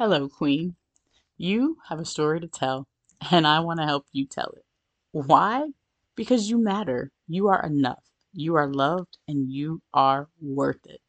[0.00, 0.76] Hello, Queen.
[1.36, 2.88] You have a story to tell,
[3.30, 4.64] and I want to help you tell it.
[5.12, 5.72] Why?
[6.16, 7.12] Because you matter.
[7.28, 8.02] You are enough.
[8.32, 11.02] You are loved, and you are worth it.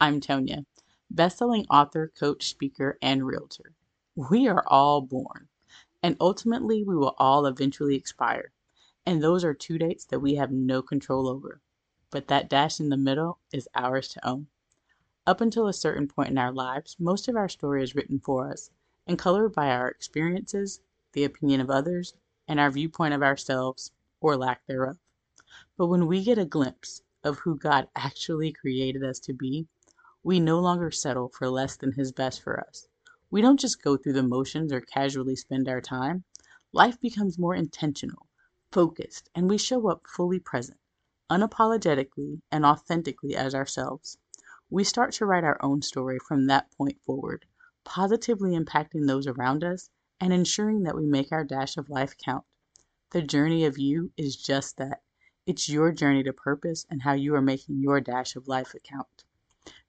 [0.00, 0.64] I'm Tonia,
[1.12, 3.74] bestselling author, coach, speaker, and realtor.
[4.14, 5.48] We are all born,
[6.00, 8.52] and ultimately, we will all eventually expire.
[9.04, 11.60] And those are two dates that we have no control over.
[12.12, 14.46] But that dash in the middle is ours to own.
[15.30, 18.50] Up until a certain point in our lives, most of our story is written for
[18.50, 18.72] us
[19.06, 20.80] and colored by our experiences,
[21.12, 22.14] the opinion of others,
[22.48, 24.98] and our viewpoint of ourselves, or lack thereof.
[25.76, 29.68] But when we get a glimpse of who God actually created us to be,
[30.24, 32.88] we no longer settle for less than His best for us.
[33.30, 36.24] We don't just go through the motions or casually spend our time.
[36.72, 38.26] Life becomes more intentional,
[38.72, 40.80] focused, and we show up fully present,
[41.30, 44.18] unapologetically and authentically as ourselves.
[44.72, 47.44] We start to write our own story from that point forward,
[47.82, 52.44] positively impacting those around us and ensuring that we make our dash of life count.
[53.10, 55.02] The journey of you is just that.
[55.44, 59.24] It's your journey to purpose and how you are making your dash of life count.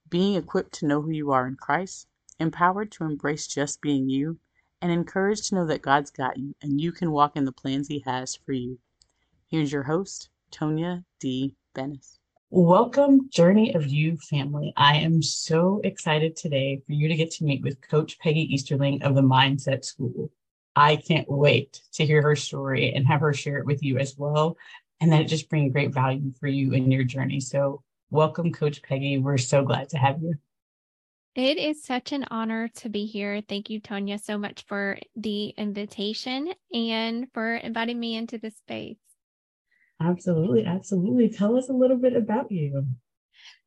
[0.09, 2.07] Being equipped to know who you are in Christ,
[2.39, 4.39] empowered to embrace just being you,
[4.81, 7.87] and encouraged to know that God's got you and you can walk in the plans
[7.87, 8.79] He has for you.
[9.45, 11.55] Here's your host, Tonia D.
[11.75, 12.17] Benas.
[12.53, 14.73] Welcome, Journey of You family.
[14.75, 19.03] I am so excited today for you to get to meet with Coach Peggy Easterling
[19.03, 20.29] of the Mindset School.
[20.75, 24.17] I can't wait to hear her story and have her share it with you as
[24.17, 24.57] well.
[24.99, 27.39] And that it just bring great value for you in your journey.
[27.39, 29.17] So, welcome, Coach Peggy.
[29.17, 30.33] We're so glad to have you.
[31.35, 33.41] It is such an honor to be here.
[33.47, 38.97] Thank you, Tonia, so much for the invitation and for inviting me into this space.
[40.01, 40.65] Absolutely.
[40.65, 41.29] Absolutely.
[41.29, 42.85] Tell us a little bit about you.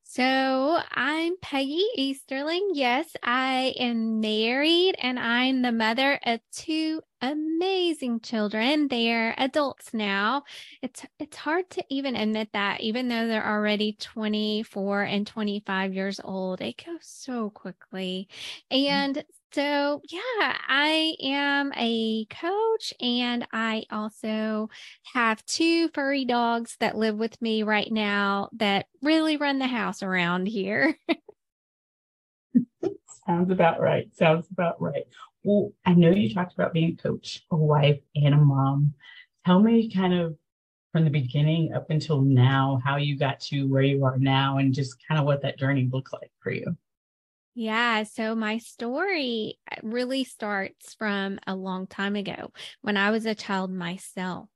[0.02, 2.70] So I'm Peggy Easterling.
[2.74, 8.86] Yes, I am married and I'm the mother of two amazing children.
[8.86, 10.44] They're adults now.
[10.82, 16.20] It's it's hard to even admit that, even though they're already 24 and 25 years
[16.22, 16.60] old.
[16.60, 18.28] It goes so quickly.
[18.70, 18.92] Mm-hmm.
[18.92, 24.68] And so, yeah, I am a coach and I also
[25.12, 30.02] have two furry dogs that live with me right now that really run the house
[30.02, 30.98] around here.
[33.26, 34.08] Sounds about right.
[34.16, 35.04] Sounds about right.
[35.44, 38.94] Well, I know you talked about being a coach, a wife, and a mom.
[39.46, 40.36] Tell me kind of
[40.90, 44.74] from the beginning up until now how you got to where you are now and
[44.74, 46.76] just kind of what that journey looked like for you.
[47.54, 48.02] Yeah.
[48.02, 53.34] So my story uh, really starts from a long time ago when I was a
[53.34, 54.48] child myself.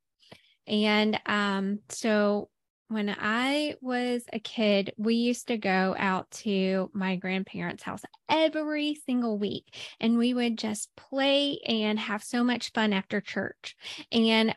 [0.67, 2.51] And um, so
[2.89, 8.99] when I was a kid, we used to go out to my grandparents' house every
[9.07, 9.65] single week
[10.01, 13.77] and we would just play and have so much fun after church.
[14.11, 14.57] And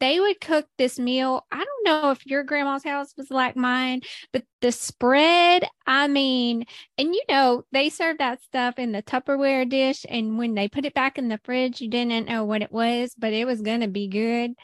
[0.00, 1.46] they would cook this meal.
[1.52, 4.00] I don't know if your grandma's house was like mine,
[4.32, 6.64] but the spread, I mean,
[6.98, 10.04] and you know, they served that stuff in the Tupperware dish.
[10.08, 13.14] And when they put it back in the fridge, you didn't know what it was,
[13.16, 14.54] but it was going to be good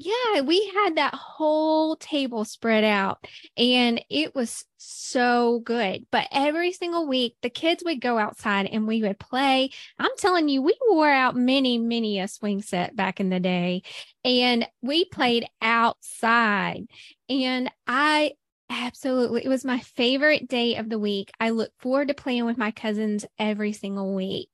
[0.00, 3.26] yeah, we had that whole table spread out
[3.56, 6.06] and it was so good.
[6.12, 9.70] But every single week, the kids would go outside and we would play.
[9.98, 13.82] I'm telling you, we wore out many, many a swing set back in the day
[14.24, 16.86] and we played outside.
[17.28, 18.34] And I
[18.70, 21.32] absolutely, it was my favorite day of the week.
[21.40, 24.48] I look forward to playing with my cousins every single week.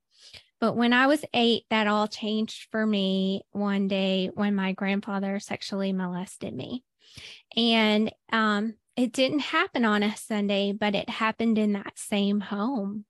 [0.64, 5.38] But when I was eight, that all changed for me one day when my grandfather
[5.38, 6.82] sexually molested me.
[7.54, 13.04] And um, it didn't happen on a Sunday, but it happened in that same home.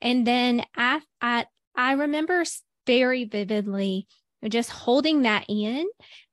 [0.00, 1.44] And then I, I,
[1.76, 2.42] I remember
[2.86, 4.06] very vividly
[4.48, 5.86] just holding that in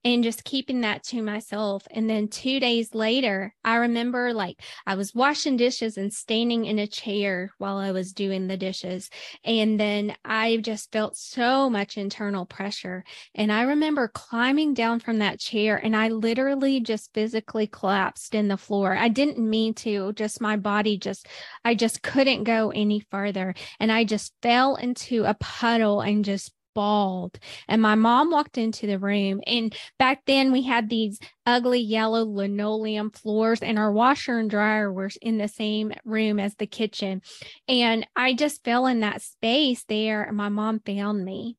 [0.04, 1.86] and just keeping that to myself.
[1.90, 6.78] And then two days later, I remember like I was washing dishes and standing in
[6.78, 9.10] a chair while I was doing the dishes.
[9.44, 13.04] And then I just felt so much internal pressure.
[13.34, 18.48] And I remember climbing down from that chair and I literally just physically collapsed in
[18.48, 18.96] the floor.
[18.96, 21.28] I didn't mean to, just my body just,
[21.64, 23.54] I just couldn't go any further.
[23.78, 27.38] And I just fell into a puddle and just bawled.
[27.68, 29.40] And my mom walked into the room.
[29.46, 34.92] And back then we had these ugly yellow linoleum floors, and our washer and dryer
[34.92, 37.22] were in the same room as the kitchen.
[37.68, 40.22] And I just fell in that space there.
[40.22, 41.56] And my mom found me.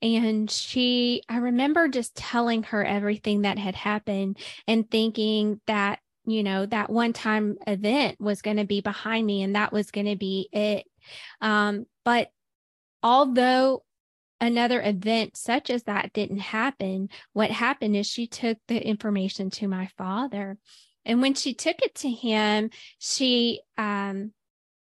[0.00, 6.42] And she, I remember just telling her everything that had happened and thinking that you
[6.42, 10.06] know that one time event was going to be behind me and that was going
[10.06, 10.86] to be it
[11.40, 12.28] um but
[13.02, 13.82] although
[14.42, 19.68] another event such as that didn't happen, what happened is she took the information to
[19.68, 20.58] my father.
[21.04, 24.32] And when she took it to him, she um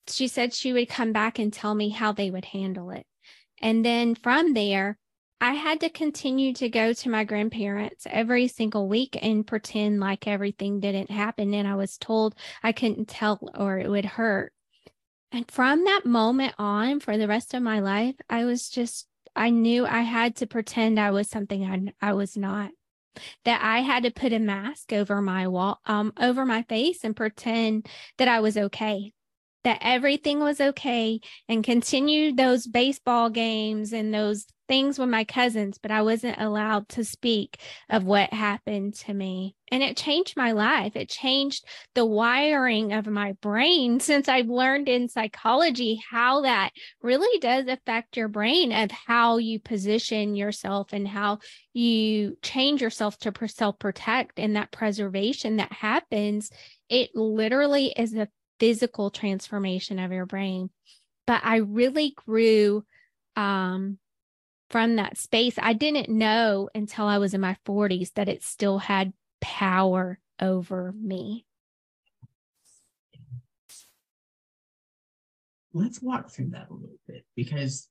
[0.07, 3.05] she said she would come back and tell me how they would handle it.
[3.61, 4.97] And then from there,
[5.41, 10.27] I had to continue to go to my grandparents every single week and pretend like
[10.27, 11.53] everything didn't happen.
[11.53, 14.53] And I was told I couldn't tell or it would hurt.
[15.31, 19.49] And from that moment on, for the rest of my life, I was just, I
[19.49, 22.71] knew I had to pretend I was something I, I was not.
[23.43, 27.15] That I had to put a mask over my wall, um, over my face and
[27.15, 27.87] pretend
[28.17, 29.11] that I was okay
[29.63, 35.77] that everything was okay and continue those baseball games and those things with my cousins,
[35.77, 37.59] but I wasn't allowed to speak
[37.89, 39.53] of what happened to me.
[39.69, 40.95] And it changed my life.
[40.95, 46.69] It changed the wiring of my brain since I've learned in psychology how that
[47.01, 51.39] really does affect your brain of how you position yourself and how
[51.73, 56.49] you change yourself to self protect and that preservation that happens.
[56.87, 60.69] It literally is a physical transformation of your brain.
[61.27, 62.85] But I really grew
[63.35, 63.97] um,
[64.71, 65.55] from that space.
[65.61, 70.93] I didn't know until I was in my 40s that it still had power over
[70.93, 71.45] me.
[75.73, 77.89] Let's walk through that a little bit because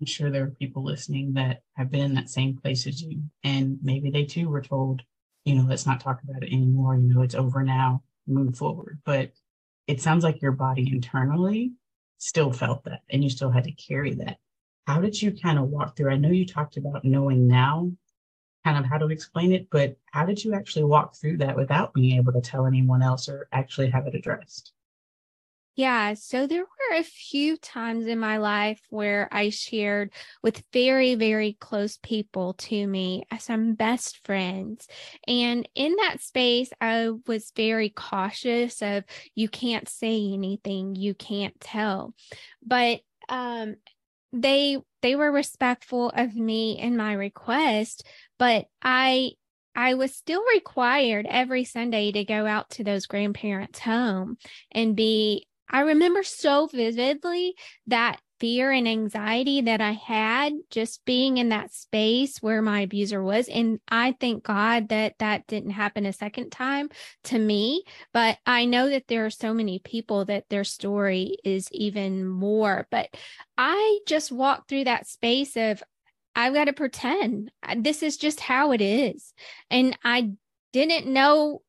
[0.00, 3.22] I'm sure there are people listening that have been in that same place as you.
[3.44, 5.02] And maybe they too were told,
[5.44, 6.96] you know, let's not talk about it anymore.
[6.96, 9.00] You know, it's over now, move forward.
[9.04, 9.32] But
[9.86, 11.72] it sounds like your body internally
[12.18, 14.38] still felt that and you still had to carry that.
[14.90, 16.10] How did you kind of walk through?
[16.10, 17.92] I know you talked about knowing now
[18.64, 21.94] kind of how to explain it, but how did you actually walk through that without
[21.94, 24.72] being able to tell anyone else or actually have it addressed?
[25.76, 26.14] Yeah.
[26.14, 31.56] So there were a few times in my life where I shared with very, very
[31.60, 34.88] close people to me, some best friends.
[35.28, 39.04] And in that space, I was very cautious of
[39.36, 42.12] you can't say anything, you can't tell.
[42.60, 43.76] But um
[44.32, 48.06] they they were respectful of me and my request,
[48.38, 49.32] but I
[49.74, 54.36] I was still required every Sunday to go out to those grandparents' home
[54.72, 57.54] and be I remember so vividly
[57.86, 63.22] that fear and anxiety that I had just being in that space where my abuser
[63.22, 63.48] was.
[63.48, 66.88] And I thank God that that didn't happen a second time
[67.24, 67.84] to me.
[68.14, 72.88] But I know that there are so many people that their story is even more.
[72.90, 73.10] But
[73.58, 75.82] I just walked through that space of,
[76.34, 79.34] I've got to pretend this is just how it is.
[79.70, 80.30] And I
[80.72, 81.60] didn't know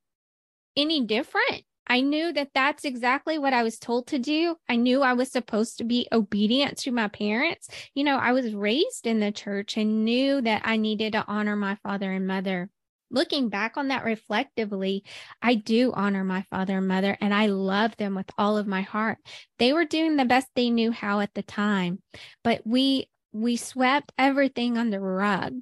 [0.77, 1.63] any different.
[1.91, 4.55] I knew that that's exactly what I was told to do.
[4.69, 7.67] I knew I was supposed to be obedient to my parents.
[7.93, 11.57] You know, I was raised in the church and knew that I needed to honor
[11.57, 12.69] my father and mother.
[13.09, 15.03] Looking back on that reflectively,
[15.41, 18.83] I do honor my father and mother, and I love them with all of my
[18.83, 19.17] heart.
[19.59, 22.01] They were doing the best they knew how at the time,
[22.41, 25.55] but we we swept everything under the rug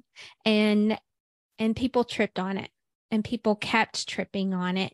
[0.44, 0.96] and
[1.58, 2.70] and people tripped on it
[3.10, 4.92] and people kept tripping on it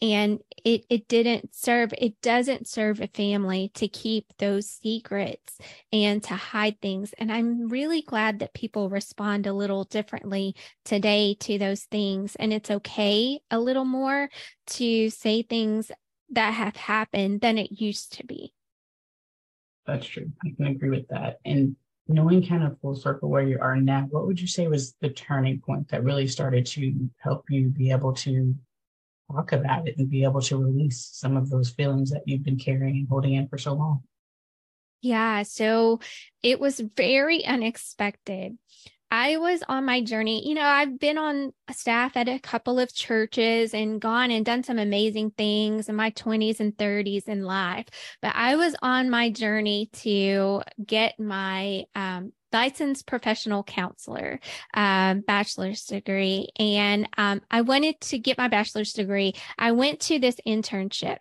[0.00, 5.58] and it it didn't serve it doesn't serve a family to keep those secrets
[5.92, 7.12] and to hide things.
[7.18, 12.36] And i'm really glad that people respond a little differently today to those things.
[12.36, 14.28] And it's okay a little more
[14.68, 15.90] to say things
[16.30, 18.52] that have happened than it used to be.
[19.86, 20.30] That's true.
[20.44, 21.38] I can agree with that.
[21.44, 21.76] And
[22.08, 25.10] knowing kind of full circle where you are now what would you say was the
[25.10, 28.54] turning point that really started to help you be able to
[29.30, 32.58] talk about it and be able to release some of those feelings that you've been
[32.58, 34.02] carrying and holding in for so long?
[35.00, 36.00] Yeah, so
[36.42, 38.58] it was very unexpected.
[39.10, 40.46] I was on my journey.
[40.46, 44.62] You know, I've been on staff at a couple of churches and gone and done
[44.62, 47.86] some amazing things in my 20s and 30s in life.
[48.20, 54.40] But I was on my journey to get my um, licensed professional counselor,
[54.74, 56.48] um, bachelor's degree.
[56.58, 59.34] And um, I wanted to get my bachelor's degree.
[59.58, 61.18] I went to this internship.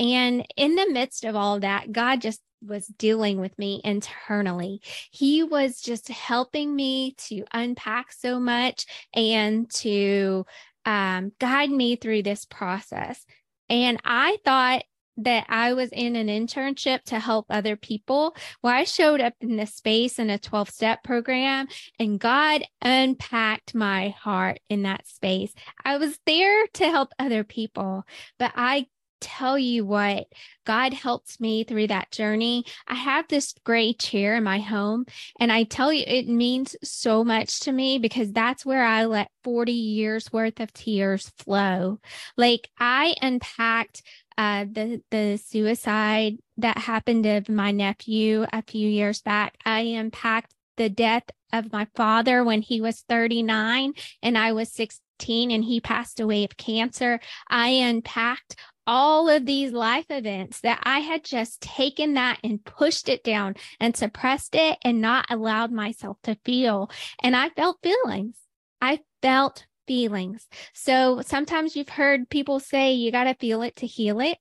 [0.00, 4.80] And in the midst of all of that, God just was dealing with me internally.
[5.10, 10.44] He was just helping me to unpack so much and to
[10.84, 13.24] um, guide me through this process.
[13.68, 14.82] And I thought
[15.18, 18.34] that I was in an internship to help other people.
[18.62, 23.74] Well, I showed up in this space in a 12 step program and God unpacked
[23.74, 25.52] my heart in that space.
[25.84, 28.04] I was there to help other people,
[28.38, 28.86] but I
[29.20, 30.26] tell you what,
[30.64, 32.64] God helped me through that journey.
[32.86, 35.06] I have this gray chair in my home,
[35.40, 39.30] and I tell you, it means so much to me because that's where I let
[39.44, 41.98] 40 years worth of tears flow.
[42.36, 44.02] Like I unpacked
[44.38, 49.56] uh, the the suicide that happened of my nephew a few years back.
[49.66, 55.50] I unpacked the death of my father when he was 39 and I was 16
[55.50, 57.18] and he passed away of cancer.
[57.48, 58.54] I unpacked
[58.86, 63.56] all of these life events that I had just taken that and pushed it down
[63.80, 66.90] and suppressed it and not allowed myself to feel.
[67.22, 68.38] And I felt feelings.
[68.80, 70.46] I felt feelings.
[70.72, 74.38] So sometimes you've heard people say you got to feel it to heal it.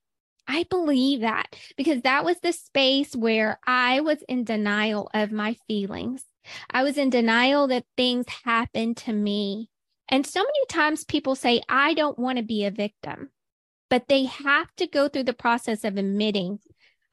[0.47, 5.55] I believe that because that was the space where I was in denial of my
[5.67, 6.23] feelings.
[6.69, 9.71] I was in denial that things happened to me.
[10.07, 13.31] And so many times people say, I don't want to be a victim
[13.89, 16.59] but they have to go through the process of admitting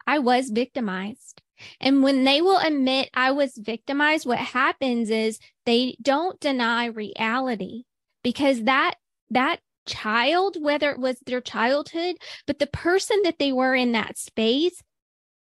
[0.06, 1.40] I was victimized.
[1.80, 7.84] And when they will admit I was victimized, what happens is they don't deny reality
[8.24, 8.94] because that,
[9.30, 12.16] that child, whether it was their childhood,
[12.46, 14.82] but the person that they were in that space,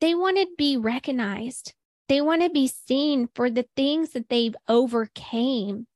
[0.02, 1.74] they want to be recognized.
[2.08, 5.88] They want to be seen for the things that they've overcame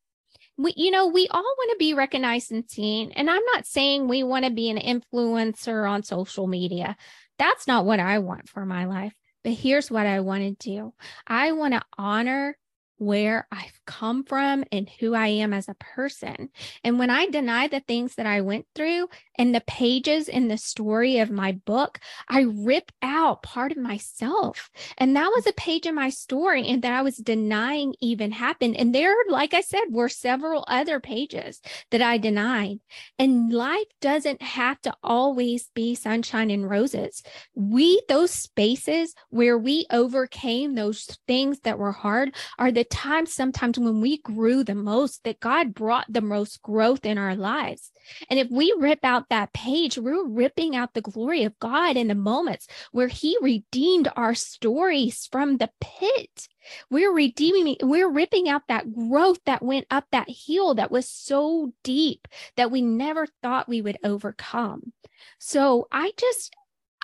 [0.60, 3.12] we, you know, we all want to be recognized and seen.
[3.12, 6.98] And I'm not saying we want to be an influencer on social media.
[7.38, 9.14] That's not what I want for my life.
[9.46, 10.94] But here's what I want to do
[11.26, 12.58] I want to honor
[13.00, 16.50] where I've come from and who I am as a person.
[16.84, 20.58] And when I deny the things that I went through and the pages in the
[20.58, 24.70] story of my book, I rip out part of myself.
[24.98, 28.76] And that was a page in my story and that I was denying even happened.
[28.76, 32.80] And there, like I said, were several other pages that I denied.
[33.18, 37.24] And life doesn't have to always be sunshine and roses.
[37.56, 43.80] We, those spaces where we overcame those things that were hard are the times sometimes
[43.80, 47.92] when we grew the most, that God brought the most growth in our lives.
[48.30, 52.08] And if we rip out that page, we're ripping out the glory of God in
[52.08, 56.48] the moments where He redeemed our stories from the pit.
[56.90, 61.74] We're redeeming, we're ripping out that growth that went up that hill that was so
[61.84, 62.28] deep
[62.58, 64.94] that we never thought we would overcome.
[65.40, 66.54] So I just,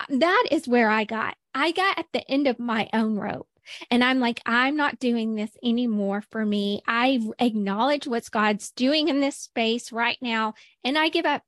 [0.09, 1.35] that is where I got.
[1.53, 3.47] I got at the end of my own rope.
[3.89, 6.81] And I'm like, I'm not doing this anymore for me.
[6.87, 10.53] I acknowledge what God's doing in this space right now,
[10.83, 11.43] and I give up.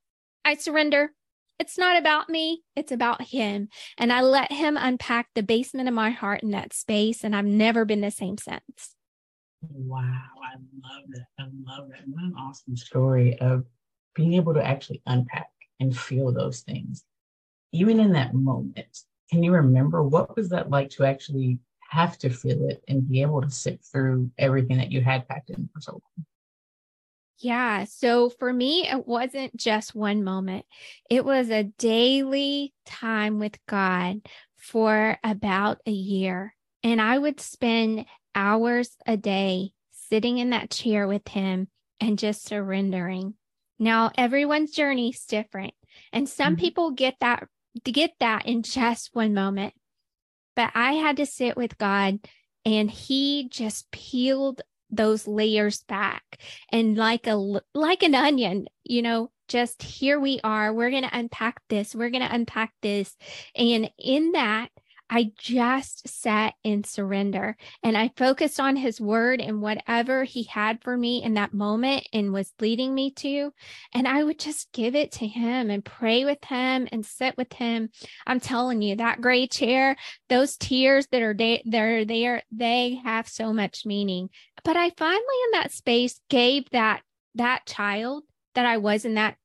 [0.46, 1.12] I surrender.
[1.60, 3.70] It's not about me, it's about Him.
[3.98, 7.46] And I let Him unpack the basement of my heart in that space, and I've
[7.46, 8.96] never been the same since.
[9.62, 11.24] Wow, I love it.
[11.40, 12.02] I love it.
[12.08, 13.66] What an awesome story of
[14.14, 17.04] being able to actually unpack and feel those things.
[17.72, 21.60] Even in that moment, can you remember what was that like to actually
[21.90, 25.50] have to feel it and be able to sit through everything that you had packed
[25.50, 26.26] in for so long.
[27.40, 27.86] Yeah.
[27.86, 30.66] So for me, it wasn't just one moment,
[31.10, 34.22] it was a daily time with God
[34.58, 36.56] for about a year.
[36.84, 41.68] And I would spend hours a day sitting in that chair with Him
[42.00, 43.36] and just surrendering.
[43.80, 45.74] Now, everyone's journey is different.
[46.12, 46.62] And some mm-hmm.
[46.62, 47.48] people get that
[47.84, 49.74] get that in just one moment.
[50.58, 52.20] But I had to sit with God
[52.66, 56.40] and he just peeled those layers back
[56.72, 60.74] and like a like an onion, you know, just here we are.
[60.74, 61.96] We're going to unpack this.
[61.96, 63.16] We're going to unpack this.
[63.56, 64.70] And in that,
[65.10, 70.82] I just sat in surrender and I focused on his word and whatever he had
[70.82, 73.54] for me in that moment and was leading me to.
[73.94, 77.54] And I would just give it to him and pray with him and sit with
[77.54, 77.90] him.
[78.26, 79.96] I'm telling you, that gray chair,
[80.30, 84.30] those tears that are there, they're there, they have so much meaning.
[84.64, 87.02] But I finally in that space gave that,
[87.36, 88.24] that child
[88.56, 89.38] that I was in that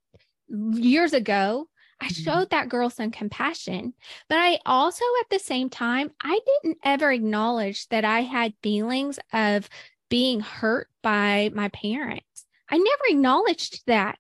[0.49, 1.69] years ago
[2.03, 2.23] I mm-hmm.
[2.25, 3.95] showed that girl some compassion,
[4.29, 9.21] but I also at the same time, I didn't ever acknowledge that I had feelings
[9.33, 9.69] of
[10.09, 12.45] being hurt by my parents.
[12.69, 14.19] I never acknowledged that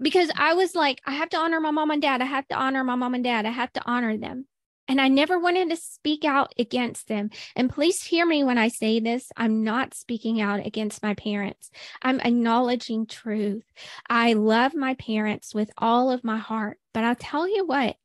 [0.00, 2.20] because I was like, I have to honor my mom and dad.
[2.20, 3.46] I have to honor my mom and dad.
[3.46, 4.46] I have to honor them.
[4.88, 7.30] And I never wanted to speak out against them.
[7.54, 9.30] And please hear me when I say this.
[9.36, 11.70] I'm not speaking out against my parents.
[12.02, 13.64] I'm acknowledging truth.
[14.08, 16.78] I love my parents with all of my heart.
[16.92, 17.96] But I'll tell you what,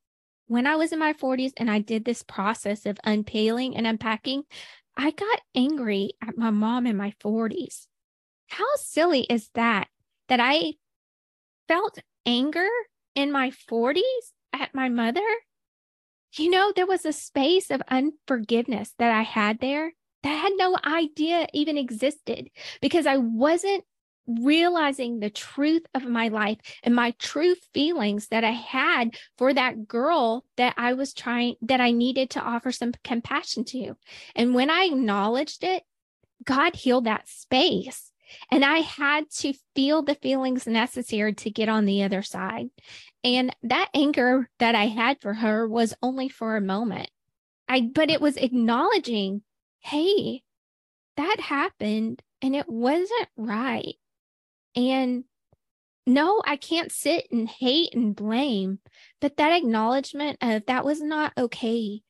[0.48, 4.44] when I was in my 40s and I did this process of unpeeling and unpacking,
[4.96, 7.88] I got angry at my mom in my 40s.
[8.48, 9.88] How silly is that?
[10.28, 10.74] That I
[11.68, 12.68] felt anger
[13.16, 14.02] in my 40s
[14.54, 15.22] at my mother,
[16.40, 20.54] you know, there was a space of unforgiveness that I had there that I had
[20.56, 22.50] no idea even existed
[22.82, 23.84] because I wasn't
[24.28, 29.88] realizing the truth of my life and my true feelings that I had for that
[29.88, 33.96] girl that I was trying, that I needed to offer some compassion to.
[34.36, 35.84] And when I acknowledged it,
[36.44, 38.12] God healed that space.
[38.52, 42.70] And I had to feel the feelings necessary to get on the other side.
[43.24, 47.10] And that anger that I had for her was only for a moment.
[47.68, 49.42] I, but it was acknowledging,
[49.80, 50.44] hey,
[51.18, 53.96] that happened and it wasn't right.
[54.76, 55.24] And
[56.06, 58.80] no, I can't sit and hate and blame,
[59.22, 62.02] but that acknowledgement of that was not okay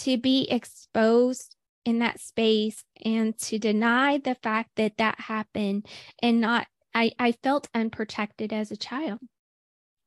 [0.00, 1.56] to be exposed
[1.88, 5.86] in that space and to deny the fact that that happened
[6.22, 9.20] and not, I, I felt unprotected as a child.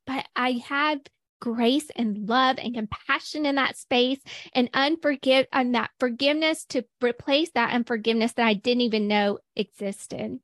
[0.06, 1.10] But I had
[1.40, 4.20] grace and love and compassion in that space
[4.54, 10.38] and unforgive and that forgiveness to replace that unforgiveness that I didn't even know existed.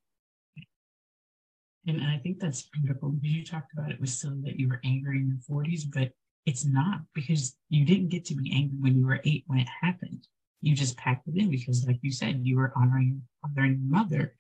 [1.87, 4.81] And I think that's beautiful because you talked about it was silly that you were
[4.85, 6.11] angry in your 40s, but
[6.47, 9.69] it's not because you didn't get to be angry when you were eight when it
[9.81, 10.27] happened.
[10.61, 14.35] You just packed it in because, like you said, you were honoring honoring your mother.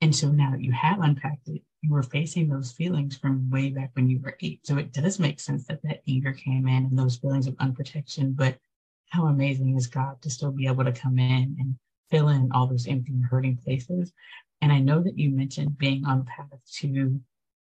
[0.00, 3.70] And so now that you have unpacked it, you were facing those feelings from way
[3.70, 4.66] back when you were eight.
[4.66, 8.32] So it does make sense that that anger came in and those feelings of unprotection.
[8.32, 8.58] But
[9.10, 11.76] how amazing is God to still be able to come in and
[12.10, 14.12] fill in all those empty and hurting places
[14.60, 17.20] and I know that you mentioned being on the path to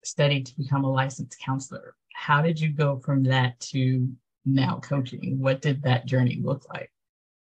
[0.04, 1.94] study to become a licensed counselor.
[2.14, 4.08] How did you go from that to
[4.44, 5.38] now coaching?
[5.38, 6.91] What did that journey look like?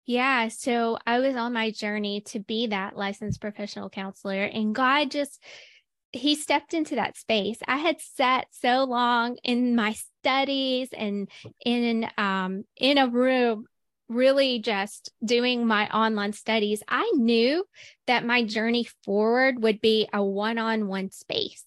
[0.06, 5.12] Yeah, so I was on my journey to be that licensed professional counselor, and God
[5.12, 5.42] just
[6.12, 7.58] he stepped into that space.
[7.68, 11.28] I had sat so long in my studies and
[11.66, 13.66] in um in a room
[14.10, 17.66] really just doing my online studies, I knew
[18.08, 21.64] that my journey forward would be a one-on-one space.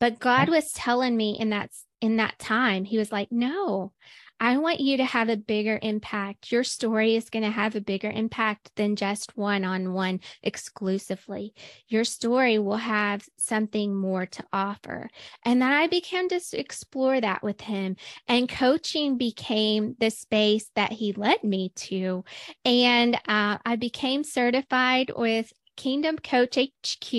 [0.00, 3.92] But God was telling me in that in that time, he was like, "No.
[4.40, 6.52] I want you to have a bigger impact.
[6.52, 11.54] Your story is going to have a bigger impact than just one on one exclusively.
[11.88, 15.10] Your story will have something more to offer.
[15.44, 17.96] And then I began to explore that with him.
[18.28, 22.24] And coaching became the space that he led me to.
[22.64, 27.12] And uh, I became certified with Kingdom Coach HQ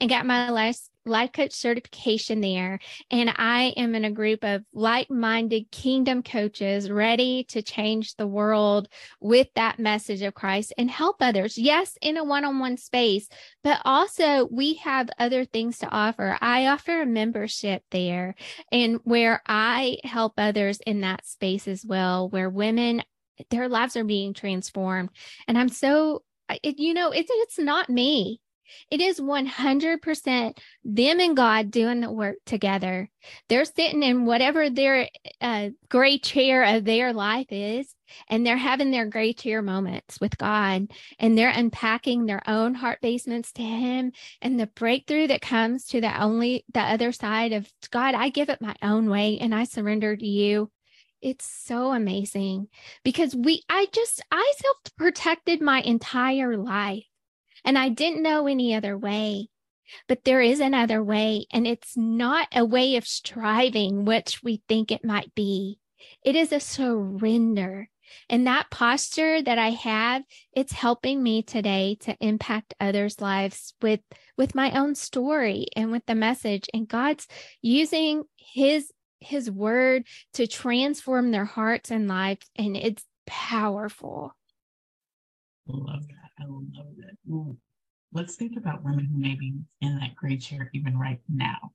[0.00, 0.50] and got my
[1.08, 2.78] life coach certification there.
[3.10, 8.26] And I am in a group of like minded kingdom coaches ready to change the
[8.26, 8.88] world
[9.20, 11.58] with that message of Christ and help others.
[11.58, 13.28] Yes, in a one on one space,
[13.64, 16.38] but also we have other things to offer.
[16.40, 18.34] I offer a membership there
[18.70, 23.02] and where I help others in that space as well, where women
[23.50, 25.10] their lives are being transformed.
[25.46, 26.22] And I'm so,
[26.62, 28.40] it, you know, it's, it's not me.
[28.90, 33.10] It is 100% them and God doing the work together.
[33.48, 35.08] They're sitting in whatever their
[35.40, 37.94] uh, gray chair of their life is,
[38.28, 43.00] and they're having their gray chair moments with God, and they're unpacking their own heart
[43.02, 47.70] basements to Him, and the breakthrough that comes to the only the other side of
[47.90, 48.14] God.
[48.14, 50.70] I give it my own way, and I surrender to you
[51.20, 52.68] it's so amazing
[53.02, 57.04] because we i just i self protected my entire life
[57.64, 59.48] and I didn't know any other way.
[60.06, 64.90] But there is another way, and it's not a way of striving, which we think
[64.90, 65.78] it might be.
[66.22, 67.88] It is a surrender.
[68.28, 74.00] And that posture that I have, it's helping me today to impact others' lives with,
[74.36, 76.66] with my own story and with the message.
[76.72, 77.26] And God's
[77.62, 82.46] using his his word to transform their hearts and lives.
[82.56, 84.34] And it's powerful.
[85.66, 86.17] Love that.
[86.40, 87.56] I love it.
[88.12, 91.72] let's think about women who may be in that gray chair even right now.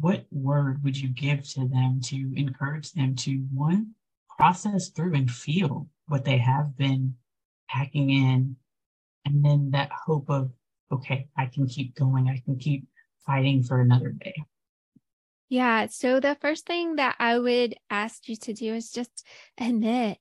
[0.00, 3.94] What word would you give to them to encourage them to one,
[4.38, 7.16] process through and feel what they have been
[7.68, 8.56] packing in,
[9.24, 10.50] and then that hope of,
[10.92, 12.86] okay, I can keep going, I can keep
[13.26, 14.34] fighting for another day?
[15.48, 15.88] Yeah.
[15.90, 19.26] So the first thing that I would ask you to do is just
[19.58, 20.18] admit,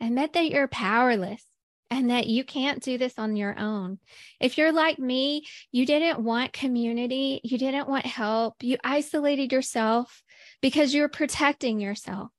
[0.00, 1.44] admit that you're powerless
[1.90, 3.98] and that you can't do this on your own.
[4.38, 10.22] If you're like me, you didn't want community, you didn't want help, you isolated yourself
[10.62, 12.30] because you're protecting yourself.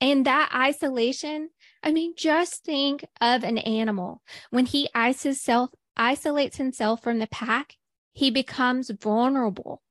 [0.00, 1.50] And that isolation,
[1.82, 4.22] I mean, just think of an animal.
[4.50, 7.76] When he isolates himself from the pack,
[8.12, 9.82] he becomes vulnerable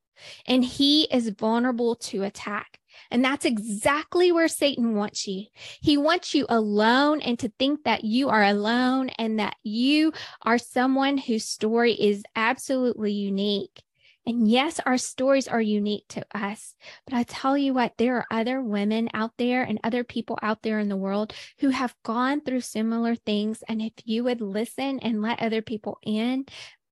[0.46, 2.80] and he is vulnerable to attack.
[3.12, 5.46] And that's exactly where Satan wants you.
[5.82, 10.58] He wants you alone and to think that you are alone and that you are
[10.58, 13.84] someone whose story is absolutely unique.
[14.26, 16.76] And yes, our stories are unique to us.
[17.06, 20.62] But I tell you what, there are other women out there and other people out
[20.62, 23.64] there in the world who have gone through similar things.
[23.68, 26.46] And if you would listen and let other people in,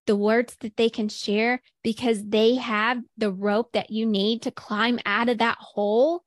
[0.08, 4.52] the words that they can share because they have the rope that you need to
[4.52, 6.24] climb out of that hole,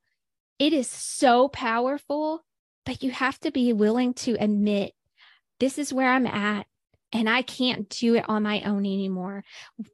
[0.59, 2.43] it is so powerful.
[2.85, 4.93] But you have to be willing to admit
[5.59, 6.67] this is where I'm at
[7.11, 9.43] and I can't do it on my own anymore.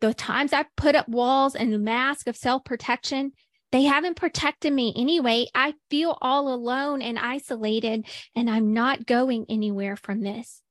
[0.01, 3.33] The times I've put up walls and mask of self protection,
[3.71, 5.47] they haven't protected me anyway.
[5.55, 10.61] I feel all alone and isolated, and I'm not going anywhere from this.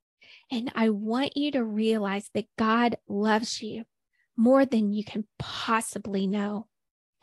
[0.50, 3.84] And I want you to realize that God loves you
[4.36, 6.66] more than you can possibly know.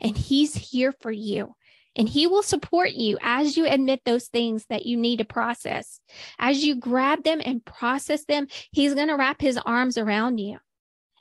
[0.00, 1.54] And He's here for you.
[1.98, 6.00] And he will support you as you admit those things that you need to process.
[6.38, 10.58] As you grab them and process them, he's going to wrap his arms around you.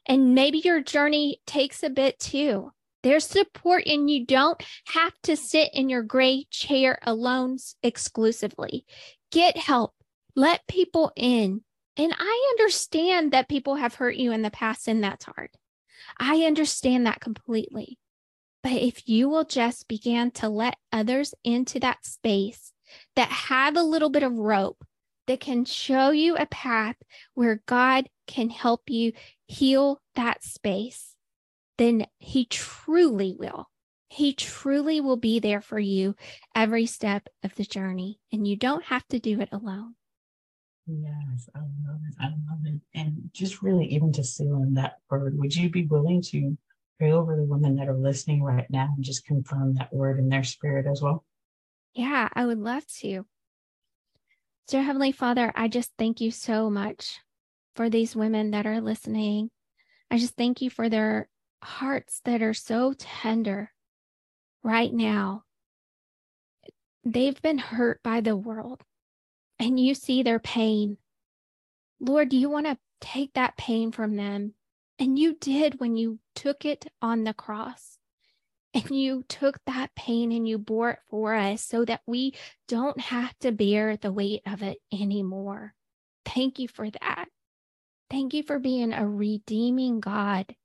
[0.05, 2.71] And maybe your journey takes a bit too.
[3.01, 8.85] There's support, and you don't have to sit in your gray chair alone exclusively.
[9.31, 9.93] Get help,
[10.35, 11.61] let people in.
[11.97, 15.49] And I understand that people have hurt you in the past, and that's hard.
[16.19, 17.97] I understand that completely.
[18.61, 22.71] But if you will just begin to let others into that space
[23.15, 24.83] that have a little bit of rope
[25.25, 26.95] that can show you a path
[27.33, 29.13] where God can help you
[29.47, 31.15] heal that space,
[31.77, 33.69] then He truly will.
[34.09, 36.15] He truly will be there for you
[36.55, 39.95] every step of the journey, and you don't have to do it alone.
[40.87, 42.15] Yes, I love it.
[42.17, 42.79] I love it.
[42.93, 46.57] And just really, even to seal in that word, would you be willing to
[46.97, 50.29] pray over the women that are listening right now and just confirm that word in
[50.29, 51.25] their spirit as well?
[51.93, 53.25] Yeah, I would love to.
[54.69, 57.19] Dear Heavenly Father, I just thank you so much
[57.75, 59.49] for these women that are listening.
[60.09, 61.27] I just thank you for their
[61.61, 63.71] hearts that are so tender
[64.63, 65.43] right now.
[67.03, 68.83] They've been hurt by the world
[69.59, 70.97] and you see their pain.
[71.99, 74.53] Lord, you want to take that pain from them
[74.99, 77.97] and you did when you took it on the cross.
[78.73, 82.35] And you took that pain and you bore it for us so that we
[82.67, 85.73] don't have to bear the weight of it anymore.
[86.25, 87.25] Thank you for that.
[88.11, 90.55] Thank you for being a redeeming God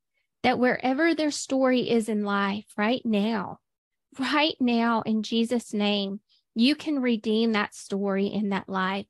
[0.43, 3.61] that wherever their story is in life right now,
[4.19, 6.21] right now in Jesus' name,
[6.55, 9.07] you can redeem that story in that life.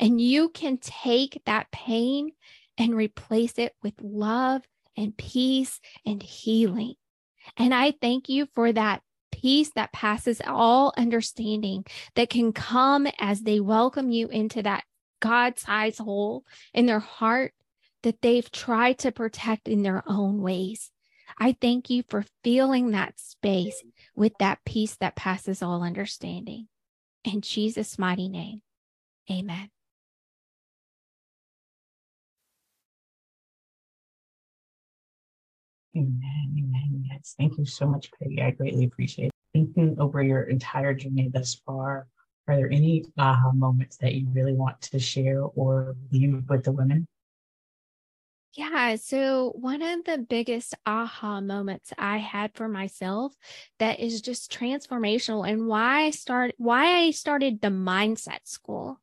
[0.00, 2.30] And you can take that pain
[2.76, 4.62] and replace it with love
[4.96, 6.94] and peace and healing.
[7.56, 13.40] And I thank you for that peace that passes all understanding that can come as
[13.40, 14.84] they welcome you into that
[15.20, 17.52] God sized hole in their heart
[18.02, 20.90] that they've tried to protect in their own ways.
[21.38, 23.82] I thank you for filling that space
[24.18, 26.66] with that peace that passes all understanding.
[27.24, 28.62] In Jesus' mighty name,
[29.30, 29.70] amen.
[35.96, 36.54] Amen.
[36.58, 37.04] Amen.
[37.10, 37.34] Yes.
[37.38, 38.42] Thank you so much, Peggy.
[38.42, 39.32] I greatly appreciate it.
[39.52, 42.06] Thinking over your entire journey thus far,
[42.46, 46.72] are there any aha moments that you really want to share or leave with the
[46.72, 47.06] women?
[48.54, 48.96] Yeah.
[48.96, 53.34] So, one of the biggest aha moments I had for myself
[53.78, 59.00] that is just transformational and why I started, why I started the mindset school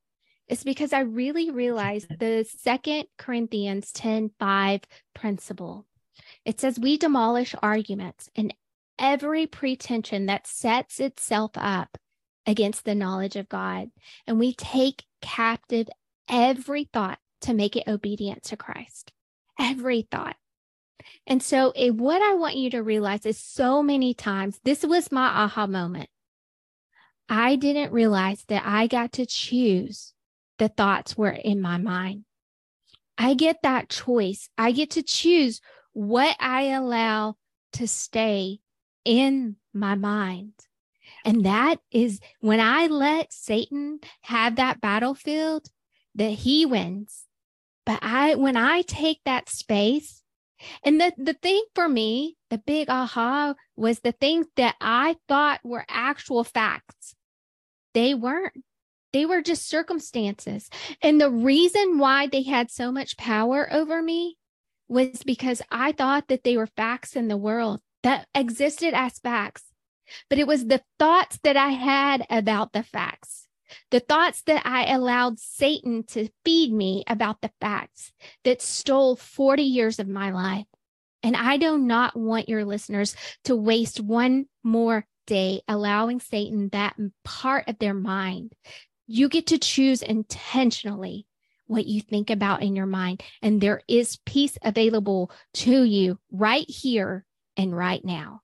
[0.48, 4.82] is because I really realized the second Corinthians 10 5
[5.14, 5.86] principle
[6.44, 8.54] it says, We demolish arguments and
[8.98, 11.98] every pretension that sets itself up
[12.46, 13.90] against the knowledge of God.
[14.28, 15.90] And we take captive
[16.30, 19.12] every thought to make it obedient to Christ.
[19.60, 20.36] Every thought.
[21.28, 25.12] And so, it, what I want you to realize is so many times, this was
[25.12, 26.10] my aha moment.
[27.30, 30.14] I didn't realize that I got to choose
[30.58, 32.26] the thoughts were in my mind.
[33.18, 34.50] I get that choice.
[34.58, 35.62] I get to choose
[35.94, 37.36] what I allow
[37.74, 38.60] to stay
[39.04, 40.54] in my mind.
[41.24, 45.68] And that is when I let Satan have that battlefield,
[46.16, 47.25] that he wins.
[47.86, 50.24] But I, when I take that space,
[50.84, 55.60] and the, the thing for me, the big aha was the things that I thought
[55.64, 57.16] were actual facts.
[57.94, 58.54] They weren't.
[59.14, 60.70] They were just circumstances.
[61.02, 64.38] And the reason why they had so much power over me
[64.88, 69.64] was because I thought that they were facts in the world that existed as facts.
[70.30, 73.45] but it was the thoughts that I had about the facts.
[73.92, 78.12] The thoughts that I allowed Satan to feed me about the facts
[78.44, 80.66] that stole 40 years of my life.
[81.24, 86.96] And I do not want your listeners to waste one more day allowing Satan that
[87.24, 88.54] part of their mind.
[89.08, 91.26] You get to choose intentionally
[91.68, 93.24] what you think about in your mind.
[93.42, 97.26] And there is peace available to you right here
[97.58, 98.42] and right now.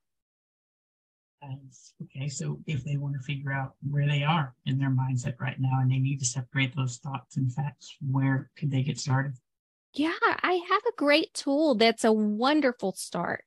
[1.44, 5.58] Okay, so if they want to figure out where they are in their mindset right
[5.58, 9.34] now and they need to separate those thoughts and facts, where could they get started?
[9.94, 13.44] Yeah, I have a great tool that's a wonderful start,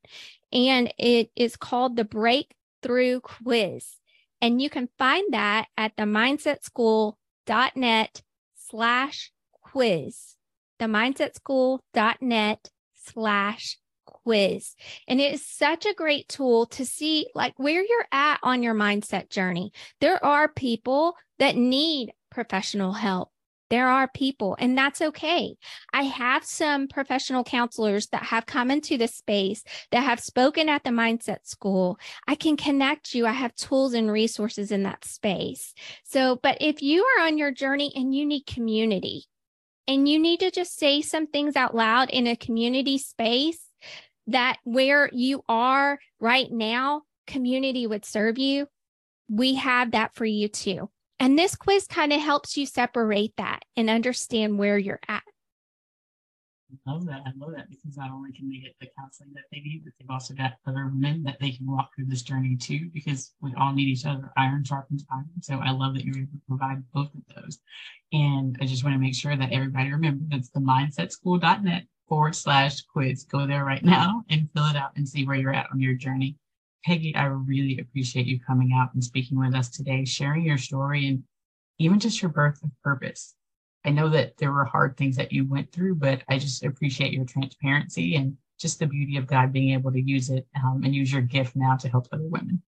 [0.51, 3.97] and it is called the Breakthrough Quiz.
[4.41, 8.21] And you can find that at the mindsetschool.net
[8.55, 9.31] slash
[9.61, 10.35] quiz,
[10.77, 13.77] the mindsetschool.net slash
[14.25, 14.75] quiz.
[15.07, 18.73] And it is such a great tool to see like where you're at on your
[18.73, 19.71] mindset journey.
[20.01, 23.29] There are people that need professional help.
[23.71, 25.55] There are people, and that's okay.
[25.91, 30.83] I have some professional counselors that have come into the space that have spoken at
[30.83, 31.97] the mindset school.
[32.27, 33.25] I can connect you.
[33.25, 35.73] I have tools and resources in that space.
[36.03, 39.25] So, but if you are on your journey and you need community,
[39.87, 43.64] and you need to just say some things out loud in a community space
[44.27, 48.67] that where you are right now, community would serve you.
[49.29, 50.89] We have that for you too.
[51.19, 55.23] And this quiz kind of helps you separate that and understand where you're at.
[56.87, 57.21] I love that.
[57.25, 59.93] I love that because not only can they get the counseling that they need, but
[59.97, 63.53] they've also got other women that they can walk through this journey too, because we
[63.57, 64.31] all need each other.
[64.35, 65.29] Iron sharpens iron.
[65.41, 67.59] So I love that you're able to provide both of those.
[68.11, 72.81] And I just want to make sure that everybody remembers it's the mindsetschool.net forward slash
[72.81, 73.23] quiz.
[73.23, 75.93] Go there right now and fill it out and see where you're at on your
[75.93, 76.37] journey.
[76.83, 81.07] Peggy, I really appreciate you coming out and speaking with us today, sharing your story
[81.07, 81.23] and
[81.79, 83.35] even just your birth of purpose.
[83.83, 87.13] I know that there were hard things that you went through, but I just appreciate
[87.13, 90.95] your transparency and just the beauty of God being able to use it um, and
[90.95, 92.61] use your gift now to help other women.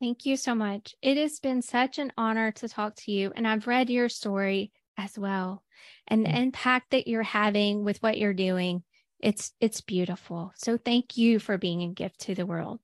[0.00, 0.94] Thank you so much.
[1.00, 4.72] It has been such an honor to talk to you, and I've read your story
[4.96, 5.62] as well
[6.08, 6.42] and the mm.
[6.42, 8.82] impact that you're having with what you're doing.
[9.20, 10.52] It's it's beautiful.
[10.56, 12.80] So thank you for being a gift to the world.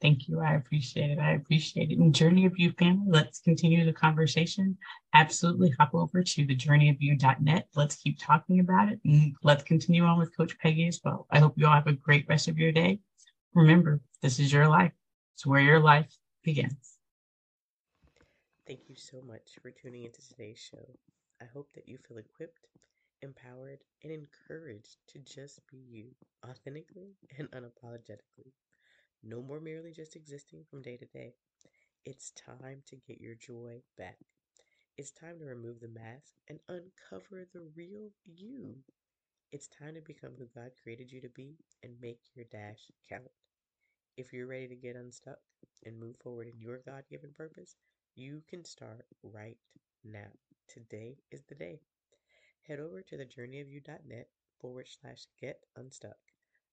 [0.00, 0.40] Thank you.
[0.40, 1.18] I appreciate it.
[1.18, 1.98] I appreciate it.
[1.98, 4.78] And journey of you family let's continue the conversation.
[5.12, 10.18] Absolutely hop over to the journeyofyou.net let's keep talking about it and let's continue on
[10.18, 11.26] with coach peggy as well.
[11.30, 13.00] I hope you all have a great rest of your day.
[13.54, 14.92] Remember this is your life.
[15.34, 16.12] It's where your life
[16.44, 16.98] begins.
[18.66, 20.84] Thank you so much for tuning into today's show.
[21.40, 22.68] I hope that you feel equipped,
[23.22, 26.14] empowered, and encouraged to just be you,
[26.48, 28.52] authentically and unapologetically.
[29.22, 31.34] No more merely just existing from day to day.
[32.04, 34.18] It's time to get your joy back.
[34.96, 38.76] It's time to remove the mask and uncover the real you.
[39.52, 43.30] It's time to become who God created you to be and make your dash count.
[44.16, 45.38] If you're ready to get unstuck
[45.84, 47.76] and move forward in your God given purpose,
[48.14, 49.58] you can start right
[50.04, 50.47] now.
[50.68, 51.80] Today is the day.
[52.62, 54.28] Head over to thejourneyofyou.net
[54.60, 56.18] forward slash get unstuck.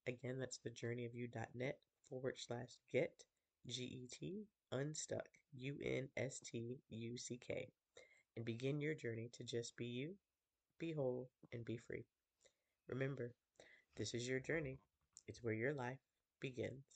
[0.06, 1.78] Again, that's thejourneyofyou.net
[2.08, 3.24] forward slash get
[3.66, 7.72] G E T unstuck U N S T U C K
[8.36, 10.14] and begin your journey to just be you,
[10.78, 12.04] be whole, and be free.
[12.88, 13.34] Remember,
[13.96, 14.78] this is your journey.
[15.26, 16.00] It's where your life
[16.40, 16.95] begins.